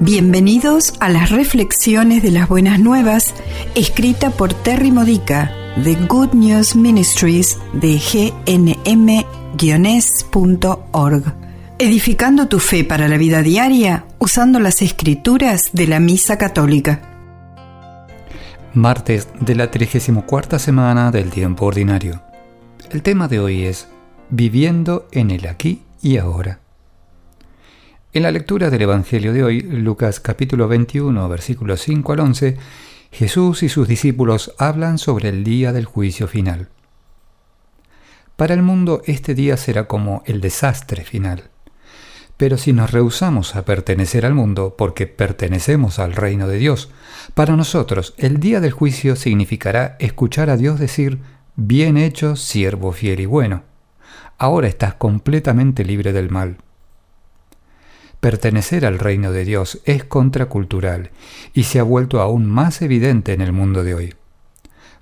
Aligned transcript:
Bienvenidos 0.00 0.94
a 1.00 1.08
las 1.08 1.30
reflexiones 1.30 2.22
de 2.22 2.30
las 2.30 2.48
buenas 2.48 2.78
nuevas, 2.78 3.34
escrita 3.74 4.30
por 4.30 4.54
Terry 4.54 4.92
Modica 4.92 5.52
de 5.74 5.96
Good 5.96 6.34
News 6.34 6.76
Ministries 6.76 7.58
de 7.72 7.98
gnm-org. 8.46 9.24
Edificando 11.80 12.46
tu 12.46 12.60
fe 12.60 12.84
para 12.84 13.08
la 13.08 13.16
vida 13.16 13.42
diaria 13.42 14.04
usando 14.20 14.60
las 14.60 14.82
escrituras 14.82 15.70
de 15.72 15.88
la 15.88 15.98
Misa 15.98 16.38
Católica. 16.38 17.00
Martes 18.74 19.26
de 19.40 19.56
la 19.56 19.68
34 19.68 20.60
semana 20.60 21.10
del 21.10 21.30
tiempo 21.30 21.66
ordinario. 21.66 22.22
El 22.92 23.02
tema 23.02 23.26
de 23.26 23.40
hoy 23.40 23.64
es 23.64 23.88
Viviendo 24.30 25.08
en 25.10 25.32
el 25.32 25.48
aquí 25.48 25.82
y 26.00 26.18
ahora. 26.18 26.60
En 28.18 28.24
la 28.24 28.32
lectura 28.32 28.68
del 28.68 28.82
Evangelio 28.82 29.32
de 29.32 29.44
hoy, 29.44 29.60
Lucas 29.60 30.18
capítulo 30.18 30.66
21, 30.66 31.28
versículos 31.28 31.82
5 31.82 32.14
al 32.14 32.18
11, 32.18 32.56
Jesús 33.12 33.62
y 33.62 33.68
sus 33.68 33.86
discípulos 33.86 34.56
hablan 34.58 34.98
sobre 34.98 35.28
el 35.28 35.44
día 35.44 35.72
del 35.72 35.84
juicio 35.84 36.26
final. 36.26 36.68
Para 38.34 38.54
el 38.54 38.62
mundo 38.62 39.02
este 39.06 39.36
día 39.36 39.56
será 39.56 39.86
como 39.86 40.24
el 40.26 40.40
desastre 40.40 41.04
final. 41.04 41.44
Pero 42.36 42.58
si 42.58 42.72
nos 42.72 42.90
rehusamos 42.90 43.54
a 43.54 43.64
pertenecer 43.64 44.26
al 44.26 44.34
mundo 44.34 44.74
porque 44.76 45.06
pertenecemos 45.06 46.00
al 46.00 46.14
reino 46.14 46.48
de 46.48 46.58
Dios, 46.58 46.90
para 47.34 47.54
nosotros 47.54 48.14
el 48.18 48.40
día 48.40 48.60
del 48.60 48.72
juicio 48.72 49.14
significará 49.14 49.94
escuchar 50.00 50.50
a 50.50 50.56
Dios 50.56 50.80
decir, 50.80 51.20
bien 51.54 51.96
hecho, 51.96 52.34
siervo 52.34 52.90
fiel 52.90 53.20
y 53.20 53.26
bueno. 53.26 53.62
Ahora 54.38 54.66
estás 54.66 54.94
completamente 54.94 55.84
libre 55.84 56.12
del 56.12 56.30
mal. 56.30 56.58
Pertenecer 58.20 58.84
al 58.84 58.98
reino 58.98 59.30
de 59.30 59.44
Dios 59.44 59.80
es 59.84 60.02
contracultural 60.02 61.10
y 61.54 61.64
se 61.64 61.78
ha 61.78 61.84
vuelto 61.84 62.20
aún 62.20 62.46
más 62.46 62.82
evidente 62.82 63.32
en 63.32 63.40
el 63.40 63.52
mundo 63.52 63.84
de 63.84 63.94
hoy. 63.94 64.14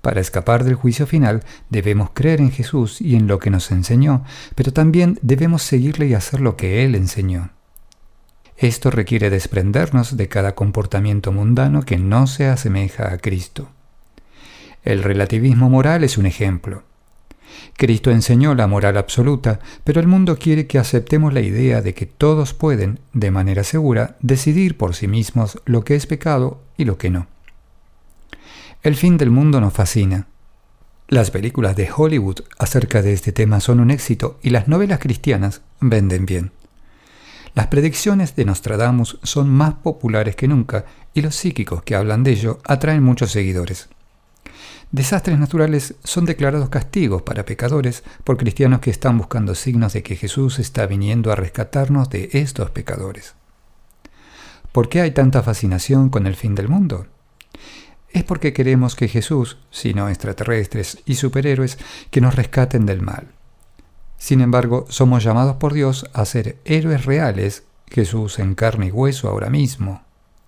Para 0.00 0.20
escapar 0.20 0.64
del 0.64 0.74
juicio 0.74 1.06
final 1.06 1.44
debemos 1.68 2.10
creer 2.12 2.40
en 2.40 2.50
Jesús 2.50 3.00
y 3.00 3.14
en 3.16 3.26
lo 3.26 3.38
que 3.38 3.50
nos 3.50 3.70
enseñó, 3.70 4.24
pero 4.54 4.72
también 4.72 5.18
debemos 5.22 5.62
seguirle 5.62 6.06
y 6.06 6.14
hacer 6.14 6.40
lo 6.40 6.56
que 6.56 6.84
Él 6.84 6.94
enseñó. 6.94 7.50
Esto 8.56 8.90
requiere 8.90 9.28
desprendernos 9.28 10.16
de 10.16 10.28
cada 10.28 10.54
comportamiento 10.54 11.32
mundano 11.32 11.82
que 11.82 11.98
no 11.98 12.26
se 12.26 12.46
asemeja 12.46 13.12
a 13.12 13.18
Cristo. 13.18 13.68
El 14.84 15.02
relativismo 15.02 15.68
moral 15.68 16.02
es 16.02 16.16
un 16.16 16.26
ejemplo. 16.26 16.82
Cristo 17.76 18.10
enseñó 18.10 18.54
la 18.54 18.66
moral 18.66 18.96
absoluta, 18.96 19.60
pero 19.84 20.00
el 20.00 20.06
mundo 20.06 20.36
quiere 20.38 20.66
que 20.66 20.78
aceptemos 20.78 21.32
la 21.32 21.40
idea 21.40 21.82
de 21.82 21.94
que 21.94 22.06
todos 22.06 22.54
pueden, 22.54 23.00
de 23.12 23.30
manera 23.30 23.64
segura, 23.64 24.16
decidir 24.20 24.76
por 24.76 24.94
sí 24.94 25.08
mismos 25.08 25.60
lo 25.64 25.84
que 25.84 25.94
es 25.94 26.06
pecado 26.06 26.62
y 26.76 26.84
lo 26.84 26.98
que 26.98 27.10
no. 27.10 27.26
El 28.82 28.96
fin 28.96 29.16
del 29.16 29.30
mundo 29.30 29.60
nos 29.60 29.72
fascina. 29.72 30.26
Las 31.08 31.30
películas 31.30 31.76
de 31.76 31.90
Hollywood 31.94 32.40
acerca 32.58 33.02
de 33.02 33.12
este 33.12 33.32
tema 33.32 33.60
son 33.60 33.80
un 33.80 33.90
éxito 33.90 34.38
y 34.42 34.50
las 34.50 34.66
novelas 34.66 34.98
cristianas 34.98 35.62
venden 35.80 36.26
bien. 36.26 36.52
Las 37.54 37.66
predicciones 37.66 38.34
de 38.34 38.46
Nostradamus 38.46 39.18
son 39.22 39.50
más 39.50 39.74
populares 39.74 40.36
que 40.36 40.48
nunca 40.48 40.86
y 41.12 41.20
los 41.20 41.34
psíquicos 41.36 41.82
que 41.82 41.94
hablan 41.94 42.24
de 42.24 42.32
ello 42.32 42.60
atraen 42.64 43.02
muchos 43.02 43.30
seguidores. 43.30 43.90
Desastres 44.92 45.38
naturales 45.38 45.94
son 46.04 46.26
declarados 46.26 46.68
castigos 46.68 47.22
para 47.22 47.46
pecadores 47.46 48.04
por 48.24 48.36
cristianos 48.36 48.80
que 48.80 48.90
están 48.90 49.16
buscando 49.16 49.54
signos 49.54 49.94
de 49.94 50.02
que 50.02 50.16
Jesús 50.16 50.58
está 50.58 50.84
viniendo 50.84 51.32
a 51.32 51.34
rescatarnos 51.34 52.10
de 52.10 52.28
estos 52.34 52.70
pecadores. 52.70 53.34
¿Por 54.70 54.90
qué 54.90 55.00
hay 55.00 55.12
tanta 55.12 55.42
fascinación 55.42 56.10
con 56.10 56.26
el 56.26 56.36
fin 56.36 56.54
del 56.54 56.68
mundo? 56.68 57.06
Es 58.10 58.22
porque 58.24 58.52
queremos 58.52 58.94
que 58.94 59.08
Jesús, 59.08 59.56
sino 59.70 60.10
extraterrestres 60.10 60.98
y 61.06 61.14
superhéroes, 61.14 61.78
que 62.10 62.20
nos 62.20 62.34
rescaten 62.34 62.84
del 62.84 63.00
mal. 63.00 63.28
Sin 64.18 64.42
embargo, 64.42 64.84
somos 64.90 65.24
llamados 65.24 65.56
por 65.56 65.72
Dios 65.72 66.04
a 66.12 66.26
ser 66.26 66.58
héroes 66.66 67.06
reales, 67.06 67.64
Jesús 67.88 68.38
en 68.38 68.54
carne 68.54 68.88
y 68.88 68.90
hueso 68.90 69.30
ahora 69.30 69.48
mismo, 69.48 70.02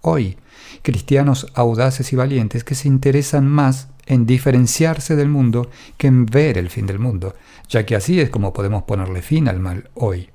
hoy, 0.00 0.38
cristianos 0.82 1.48
audaces 1.54 2.12
y 2.12 2.16
valientes 2.16 2.62
que 2.62 2.76
se 2.76 2.86
interesan 2.86 3.48
más 3.48 3.88
en 4.08 4.26
diferenciarse 4.26 5.14
del 5.14 5.28
mundo 5.28 5.70
que 5.96 6.08
en 6.08 6.26
ver 6.26 6.58
el 6.58 6.70
fin 6.70 6.86
del 6.86 6.98
mundo, 6.98 7.36
ya 7.68 7.86
que 7.86 7.94
así 7.94 8.20
es 8.20 8.30
como 8.30 8.52
podemos 8.52 8.82
ponerle 8.82 9.22
fin 9.22 9.46
al 9.48 9.60
mal 9.60 9.90
hoy. 9.94 10.30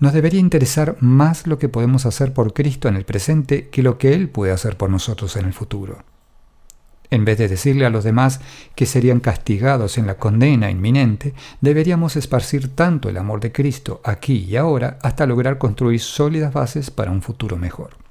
Nos 0.00 0.12
debería 0.12 0.40
interesar 0.40 0.96
más 1.00 1.46
lo 1.46 1.58
que 1.58 1.68
podemos 1.68 2.06
hacer 2.06 2.32
por 2.32 2.52
Cristo 2.52 2.88
en 2.88 2.96
el 2.96 3.04
presente 3.04 3.68
que 3.68 3.82
lo 3.82 3.98
que 3.98 4.14
Él 4.14 4.28
puede 4.28 4.52
hacer 4.52 4.76
por 4.76 4.90
nosotros 4.90 5.36
en 5.36 5.44
el 5.44 5.52
futuro. 5.52 6.04
En 7.10 7.24
vez 7.24 7.38
de 7.38 7.48
decirle 7.48 7.86
a 7.86 7.90
los 7.90 8.04
demás 8.04 8.40
que 8.74 8.86
serían 8.86 9.20
castigados 9.20 9.98
en 9.98 10.06
la 10.06 10.16
condena 10.16 10.70
inminente, 10.70 11.34
deberíamos 11.60 12.16
esparcir 12.16 12.74
tanto 12.74 13.08
el 13.08 13.16
amor 13.16 13.40
de 13.40 13.50
Cristo 13.50 14.00
aquí 14.04 14.44
y 14.48 14.56
ahora 14.56 14.98
hasta 15.02 15.26
lograr 15.26 15.58
construir 15.58 16.00
sólidas 16.00 16.52
bases 16.52 16.90
para 16.90 17.10
un 17.10 17.22
futuro 17.22 17.56
mejor. 17.56 18.07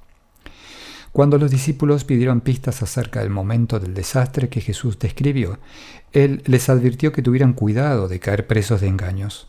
Cuando 1.18 1.36
los 1.36 1.50
discípulos 1.50 2.04
pidieron 2.04 2.42
pistas 2.42 2.80
acerca 2.80 3.18
del 3.18 3.30
momento 3.30 3.80
del 3.80 3.92
desastre 3.92 4.48
que 4.48 4.60
Jesús 4.60 5.00
describió, 5.00 5.58
Él 6.12 6.44
les 6.46 6.68
advirtió 6.68 7.10
que 7.10 7.22
tuvieran 7.22 7.54
cuidado 7.54 8.06
de 8.06 8.20
caer 8.20 8.46
presos 8.46 8.82
de 8.82 8.86
engaños. 8.86 9.48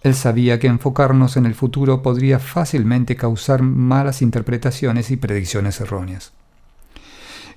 Él 0.00 0.14
sabía 0.14 0.58
que 0.58 0.68
enfocarnos 0.68 1.36
en 1.36 1.44
el 1.44 1.54
futuro 1.54 2.00
podría 2.00 2.38
fácilmente 2.38 3.14
causar 3.14 3.60
malas 3.60 4.22
interpretaciones 4.22 5.10
y 5.10 5.18
predicciones 5.18 5.82
erróneas. 5.82 6.32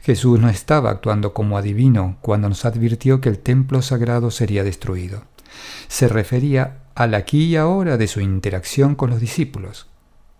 Jesús 0.01 0.37
no 0.37 0.49
estaba 0.49 0.89
actuando 0.89 1.33
como 1.33 1.57
adivino 1.57 2.17
cuando 2.19 2.49
nos 2.49 2.65
advirtió 2.65 3.21
que 3.21 3.29
el 3.29 3.39
templo 3.39 3.81
sagrado 3.81 4.31
sería 4.31 4.65
destruido. 4.65 5.23
Se 5.87 6.09
refería 6.09 6.79
al 6.93 7.13
aquí 7.13 7.45
y 7.45 7.55
ahora 7.55 7.95
de 7.95 8.07
su 8.07 8.19
interacción 8.19 8.95
con 8.95 9.11
los 9.11 9.21
discípulos. 9.21 9.87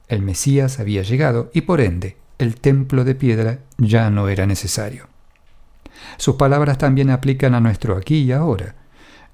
El 0.10 0.22
Mesías 0.22 0.82
había 0.82 1.04
llegado 1.04 1.50
y 1.54 1.62
por 1.62 1.80
ende 1.80 2.18
el 2.40 2.56
templo 2.56 3.04
de 3.04 3.16
piedra 3.16 3.60
ya 3.78 4.10
no 4.10 4.30
era 4.30 4.48
necesario. 4.48 5.08
Sus 6.18 6.36
palabras 6.36 6.78
también 6.78 7.10
aplican 7.10 7.54
a 7.54 7.60
nuestro 7.60 7.96
aquí 7.96 8.24
y 8.24 8.32
ahora. 8.32 8.76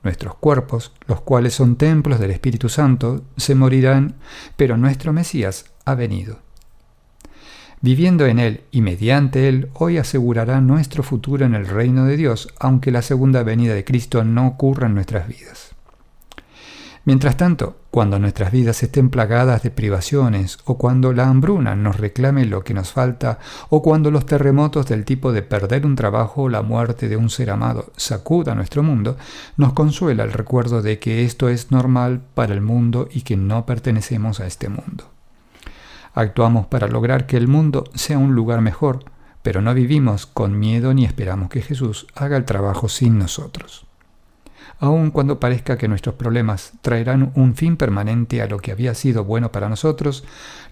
Nuestros 0.04 0.36
cuerpos, 0.36 0.92
los 1.08 1.22
cuales 1.22 1.54
son 1.54 1.78
templos 1.78 2.20
del 2.20 2.32
Espíritu 2.32 2.68
Santo, 2.68 3.24
se 3.38 3.56
morirán, 3.56 4.16
pero 4.58 4.78
nuestro 4.78 5.14
Mesías 5.14 5.66
ha 5.86 5.96
venido. 5.96 6.40
Viviendo 7.82 8.26
en 8.26 8.40
Él 8.40 8.64
y 8.72 8.82
mediante 8.82 9.48
Él, 9.48 9.70
hoy 9.74 9.98
asegurará 9.98 10.60
nuestro 10.60 11.04
futuro 11.04 11.46
en 11.46 11.54
el 11.54 11.68
reino 11.68 12.06
de 12.06 12.18
Dios, 12.18 12.50
aunque 12.60 12.92
la 12.92 13.04
segunda 13.04 13.44
venida 13.44 13.76
de 13.76 13.84
Cristo 13.84 14.24
no 14.24 14.48
ocurra 14.48 14.88
en 14.88 14.96
nuestras 14.96 15.28
vidas. 15.28 15.75
Mientras 17.06 17.38
tanto, 17.38 17.78
cuando 17.92 18.18
nuestras 18.18 18.52
vidas 18.52 18.82
estén 18.82 19.12
plagadas 19.12 19.62
de 19.62 19.70
privaciones, 19.70 20.58
o 20.66 20.80
cuando 20.80 21.14
la 21.14 21.28
hambruna 21.28 21.76
nos 21.76 21.98
reclame 21.98 22.46
lo 22.46 22.64
que 22.64 22.74
nos 22.74 22.94
falta, 22.94 23.38
o 23.70 23.84
cuando 23.84 24.10
los 24.10 24.26
terremotos 24.26 24.88
del 24.88 25.06
tipo 25.06 25.32
de 25.32 25.44
perder 25.44 25.86
un 25.86 25.96
trabajo 25.96 26.44
o 26.44 26.50
la 26.50 26.64
muerte 26.64 27.08
de 27.08 27.16
un 27.16 27.30
ser 27.30 27.52
amado 27.52 27.92
sacuda 27.96 28.56
nuestro 28.56 28.82
mundo, 28.82 29.18
nos 29.56 29.74
consuela 29.74 30.24
el 30.24 30.34
recuerdo 30.34 30.82
de 30.82 30.98
que 30.98 31.24
esto 31.24 31.48
es 31.48 31.70
normal 31.70 32.22
para 32.34 32.56
el 32.56 32.62
mundo 32.62 33.08
y 33.12 33.22
que 33.22 33.38
no 33.38 33.68
pertenecemos 33.68 34.40
a 34.40 34.48
este 34.48 34.68
mundo. 34.68 35.04
Actuamos 36.16 36.66
para 36.66 36.88
lograr 36.88 37.28
que 37.28 37.38
el 37.38 37.48
mundo 37.48 37.84
sea 37.94 38.18
un 38.18 38.34
lugar 38.34 38.62
mejor, 38.62 39.06
pero 39.44 39.62
no 39.62 39.76
vivimos 39.76 40.26
con 40.26 40.58
miedo 40.58 40.92
ni 40.96 41.06
esperamos 41.06 41.50
que 41.50 41.62
Jesús 41.62 42.08
haga 42.16 42.36
el 42.36 42.46
trabajo 42.46 42.90
sin 42.90 43.20
nosotros 43.20 43.86
aun 44.80 45.12
cuando 45.12 45.40
parezca 45.40 45.78
que 45.78 45.88
nuestros 45.88 46.16
problemas 46.16 46.74
traerán 46.82 47.32
un 47.36 47.56
fin 47.56 47.78
permanente 47.78 48.42
a 48.42 48.48
lo 48.48 48.60
que 48.60 48.72
había 48.72 48.94
sido 48.94 49.24
bueno 49.24 49.52
para 49.52 49.70
nosotros, 49.70 50.24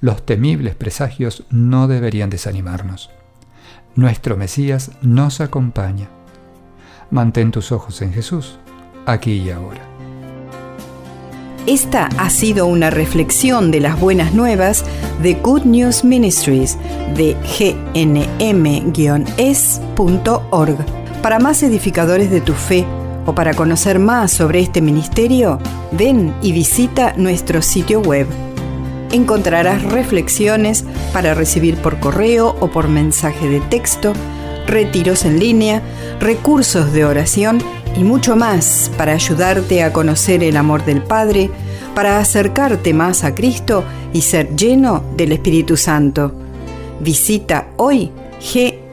los 0.01 0.25
temibles 0.25 0.75
presagios 0.75 1.43
no 1.49 1.87
deberían 1.87 2.29
desanimarnos. 2.29 3.09
Nuestro 3.95 4.37
Mesías 4.37 4.91
nos 5.01 5.39
acompaña. 5.39 6.09
Mantén 7.11 7.51
tus 7.51 7.71
ojos 7.71 8.01
en 8.01 8.11
Jesús, 8.11 8.57
aquí 9.05 9.33
y 9.33 9.51
ahora. 9.51 9.81
Esta 11.65 12.07
ha 12.17 12.29
sido 12.29 12.65
una 12.65 12.89
reflexión 12.89 13.71
de 13.71 13.79
las 13.79 13.97
buenas 13.97 14.33
nuevas 14.33 14.83
de 15.21 15.35
Good 15.35 15.63
News 15.63 16.03
Ministries 16.03 16.77
de 17.15 17.37
gnm-es.org. 17.93 18.41
Para 21.21 21.39
más 21.39 21.63
edificadores 21.63 22.29
de 22.29 22.41
tu 22.41 22.51
fe, 22.53 22.85
o 23.25 23.35
para 23.35 23.53
conocer 23.53 23.99
más 23.99 24.31
sobre 24.31 24.59
este 24.59 24.81
ministerio, 24.81 25.59
ven 25.91 26.33
y 26.41 26.51
visita 26.51 27.13
nuestro 27.17 27.61
sitio 27.61 28.01
web. 28.01 28.27
Encontrarás 29.11 29.83
reflexiones 29.83 30.85
para 31.13 31.33
recibir 31.33 31.75
por 31.77 31.99
correo 31.99 32.55
o 32.59 32.69
por 32.69 32.87
mensaje 32.87 33.47
de 33.47 33.59
texto, 33.61 34.13
retiros 34.65 35.25
en 35.25 35.39
línea, 35.39 35.81
recursos 36.19 36.91
de 36.93 37.05
oración 37.05 37.61
y 37.95 38.03
mucho 38.03 38.35
más 38.35 38.91
para 38.97 39.13
ayudarte 39.13 39.83
a 39.83 39.93
conocer 39.93 40.43
el 40.43 40.57
amor 40.57 40.83
del 40.83 41.03
Padre, 41.03 41.51
para 41.93 42.17
acercarte 42.17 42.93
más 42.93 43.23
a 43.23 43.35
Cristo 43.35 43.83
y 44.13 44.21
ser 44.21 44.55
lleno 44.55 45.03
del 45.15 45.31
Espíritu 45.31 45.77
Santo. 45.77 46.33
Visita 46.99 47.67
hoy 47.77 48.11
gnm-es.org. 48.39 48.83